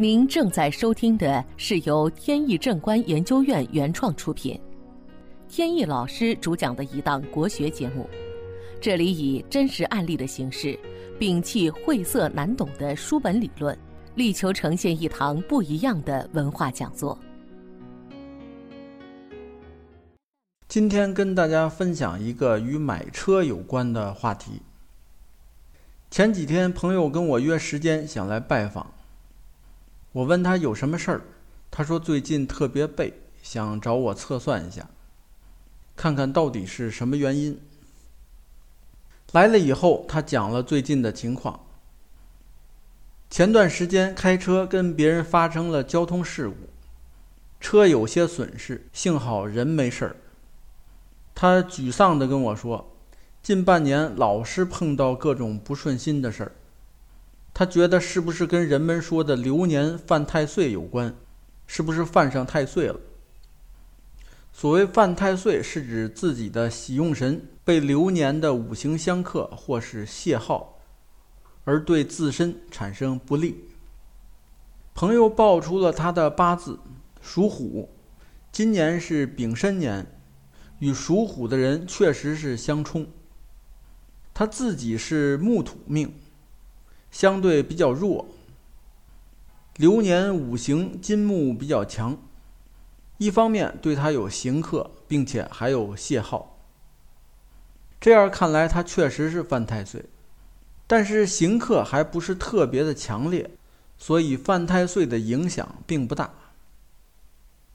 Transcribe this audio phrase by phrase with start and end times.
[0.00, 4.58] 您正在收听的是由天意正观研究院原创出品，
[5.46, 8.08] 天意老师主讲的一档国学节目。
[8.80, 10.74] 这里以真实案例的形式，
[11.18, 13.78] 摒弃晦涩难懂的书本理论，
[14.14, 17.18] 力求呈现一堂不一样的文化讲座。
[20.66, 24.62] 今天跟大家分享一个与买车有关的话题。
[26.10, 28.90] 前几天朋友跟我约时间，想来拜访。
[30.12, 31.22] 我问他有什么事儿，
[31.70, 34.88] 他说最近特别背，想找我测算一下，
[35.94, 37.60] 看看到底是什么原因。
[39.32, 41.66] 来了以后，他讲了最近的情况。
[43.30, 46.56] 前段时间开车跟别人发生了交通事故，
[47.60, 50.16] 车有些损失，幸好人没事儿。
[51.32, 52.92] 他沮丧地跟我说，
[53.40, 56.52] 近半年老是碰到各种不顺心的事儿。
[57.60, 61.14] 他觉得是不是跟人们说的流年犯太岁有关？
[61.66, 62.98] 是不是犯上太岁了？
[64.50, 70.78] 所谓犯太岁，是指自己的喜用神被流年的五行相克或是泄耗，
[71.64, 73.66] 而对自身产生不利。
[74.94, 76.78] 朋友报出了他的八字，
[77.20, 77.90] 属虎，
[78.50, 80.06] 今年是丙申年，
[80.78, 83.06] 与属虎的人确实是相冲。
[84.32, 86.10] 他自己是木土命。
[87.10, 88.28] 相对比较弱，
[89.76, 92.16] 流年五行金木比较强，
[93.18, 96.58] 一方面对他有刑克，并且还有泄耗。
[98.00, 100.04] 这样看来，他确实是犯太岁，
[100.86, 103.50] 但是刑克还不是特别的强烈，
[103.98, 106.32] 所以犯太岁的影响并不大，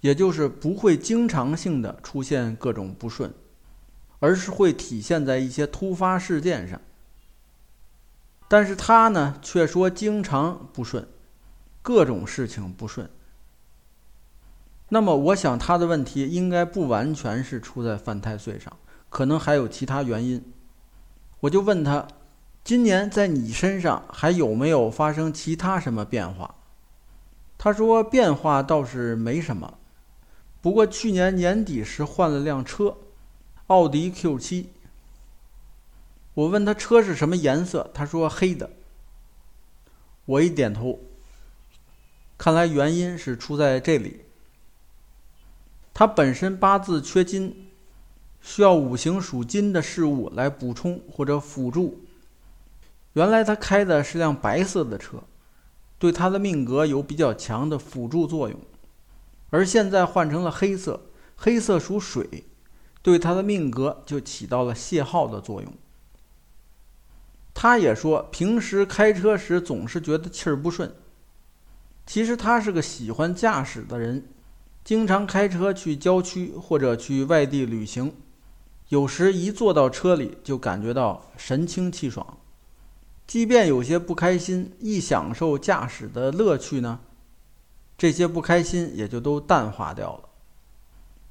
[0.00, 3.32] 也就是不会经常性的出现各种不顺，
[4.18, 6.80] 而是会体现在一些突发事件上。
[8.48, 11.06] 但是他呢，却说经常不顺，
[11.82, 13.08] 各种事情不顺。
[14.88, 18.74] 那么，我想他的问题应该不完全是出在犯太岁上，
[19.10, 20.42] 可能还有其他原因。
[21.40, 22.08] 我就问他，
[22.64, 26.54] 今年在你身上还有没有发生其他什么变化？
[27.58, 29.78] 他说变化倒是没什么，
[30.62, 32.96] 不过去年年底时换了辆车，
[33.66, 34.66] 奥迪 Q7。
[36.38, 38.70] 我问他车是什么颜色，他说黑的。
[40.24, 41.00] 我一点头，
[42.36, 44.20] 看来原因是出在这里。
[45.92, 47.66] 他本身八字缺金，
[48.40, 52.04] 需要五行属金的事物来补充或者辅助。
[53.14, 55.20] 原来他开的是辆白色的车，
[55.98, 58.56] 对他的命格有比较强的辅助作用，
[59.50, 61.00] 而现在换成了黑色，
[61.34, 62.44] 黑色属水，
[63.02, 65.72] 对他的命格就起到了泄耗的作用。
[67.60, 70.94] 他也说，平时开车时总是觉得气儿不顺。
[72.06, 74.28] 其实他是个喜欢驾驶的人，
[74.84, 78.14] 经常开车去郊区或者去外地旅行，
[78.90, 82.38] 有时一坐到车里就感觉到神清气爽。
[83.26, 87.00] 即便有些不开心，一享受驾驶的乐趣呢，
[87.96, 90.28] 这些不开心也就都淡化掉了。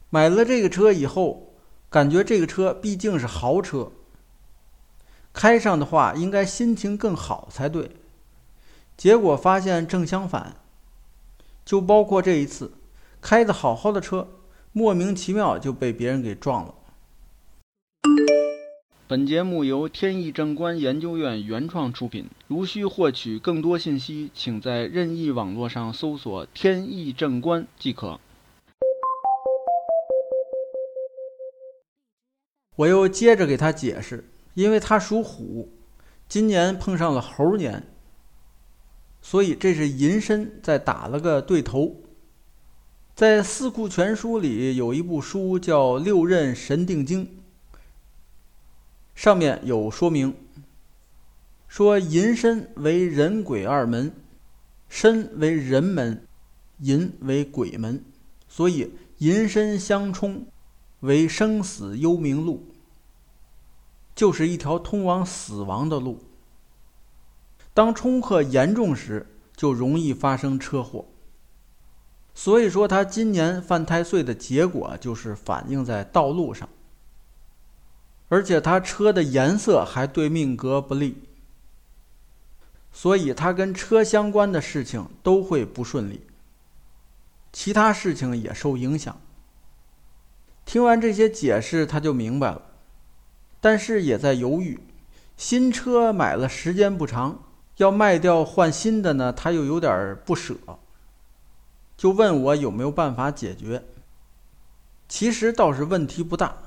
[0.09, 1.53] 买了这个车以后，
[1.89, 3.89] 感觉这个车毕竟是豪车。
[5.37, 7.91] 开上的话，应该心情更好才对。
[8.97, 10.55] 结果发现正相反。
[11.63, 12.71] 就包括这一次，
[13.21, 14.29] 开的好好的车，
[14.71, 16.73] 莫名其妙就被别人给撞了。
[19.07, 22.27] 本节目由天意正观研究院原创出品。
[22.47, 28.19] 如需获取更多信息，请在任意网络上搜索“天意正观”即可。
[32.77, 34.23] 我又接着给他解释。
[34.57, 35.69] 因为他属虎，
[36.27, 37.83] 今年碰上了猴年，
[39.21, 42.01] 所以这是寅申在打了个对头。
[43.13, 47.25] 在《四库全书》里有一部书叫《六壬神定经》，
[49.13, 50.35] 上面有说明，
[51.67, 54.11] 说寅申为人鬼二门，
[54.89, 56.25] 申为人门，
[56.79, 58.03] 寅为鬼门，
[58.47, 60.47] 所以寅申相冲，
[61.01, 62.65] 为生死幽冥路。
[64.17, 66.17] 就是一条通往死亡的路。
[67.71, 71.05] 当冲克严重时，就容易发生车祸。
[72.33, 76.67] 所以说，他今年犯太岁的结果就是反映在道路上，
[78.27, 81.21] 而且他车的颜色还对命格不利，
[82.91, 86.25] 所以他跟车相关的事情都会不顺利，
[87.53, 89.15] 其他事情也受影响。
[90.65, 92.61] 听完这些解释，他就明白了。
[93.67, 94.79] 但是也在犹豫，
[95.35, 97.43] 新车买了时间不长，
[97.75, 100.55] 要卖掉换新的呢，他又有点不舍，
[101.97, 103.83] 就问我有没有办法解决。
[105.09, 106.59] 其实倒是问题不大，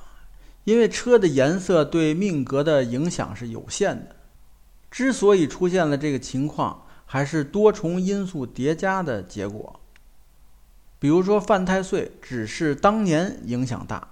[0.64, 4.17] 因为车的颜色对命格的影响是有限的。
[4.91, 9.81] 之所以出现了这个情况，还是多重因素叠加的结果。
[10.99, 14.06] 比如说犯太岁，只是当年影响大，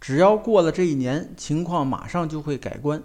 [0.00, 3.02] 只要过了这一年，情况马上就会改观。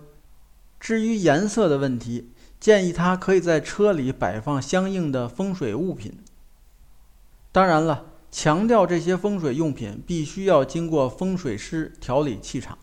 [0.80, 6.18] 至于颜色的问题，建议他可以在车里摆放相应的风水物品。
[7.51, 12.78] 当然了，强调这些风水用品必须要经过风水师调理气场，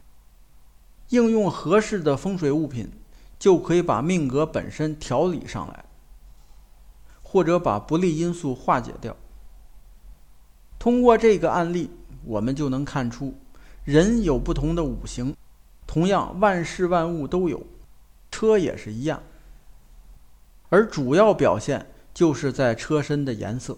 [1.11, 2.91] 应用合适的风水物品，
[3.39, 5.85] 就可以把命格本身调理上来，
[7.23, 9.17] 或者把不利因素化解掉。
[10.79, 11.91] 通过这个案例，
[12.25, 13.35] 我们就能看出，
[13.91, 15.35] 人有不同的五行，
[15.85, 17.61] 同样万事万物都有，
[18.31, 19.21] 车也是一样。
[20.69, 21.85] 而主要表现
[22.15, 23.77] 就是在车身的颜色。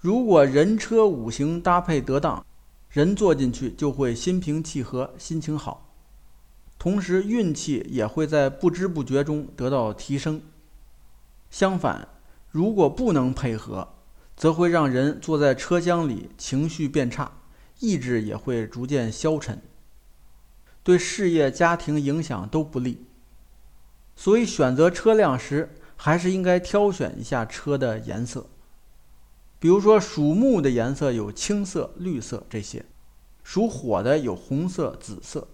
[0.00, 2.44] 如果人车五行搭配得当，
[2.90, 5.94] 人坐进去就会心平气和，心情好，
[6.76, 10.42] 同时运气也会在不知不觉中得到提升。
[11.48, 12.08] 相反，
[12.50, 13.86] 如果不能配合，
[14.34, 17.30] 则会让人坐在车厢里情绪变差，
[17.80, 19.62] 意志也会逐渐消沉，
[20.82, 23.04] 对事业、家庭影响都不利。
[24.16, 28.46] 所以，选择车辆时还是应该挑选一下车的颜色。
[29.58, 32.84] 比如说，属木的颜色有青色、绿色这些；
[33.42, 35.48] 属火的有红色、紫色；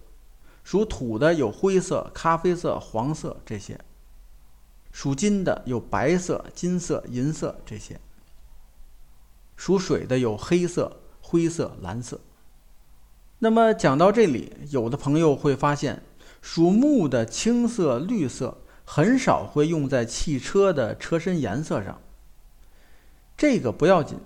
[0.62, 3.76] 属土的有灰色、咖啡色、黄色这些；
[4.92, 7.96] 属金的有白色、金色、银色这些；
[9.56, 12.20] 属水的有黑色、灰色、蓝色。
[13.38, 16.02] 那么讲到这里，有的朋友会发现。
[16.42, 22.00] 属木的青色、绿色很少会用在汽车的车身颜色上。
[23.36, 24.18] 这个不要紧，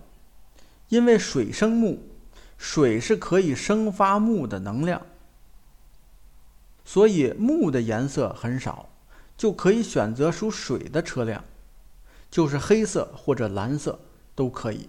[0.90, 1.98] 因为水生木，
[2.56, 5.02] 水是可以生发木的能量，
[6.84, 8.88] 所以木的颜色很少，
[9.36, 11.42] 就可以选择属水的车辆，
[12.30, 13.98] 就是黑色或者蓝色
[14.36, 14.88] 都可以。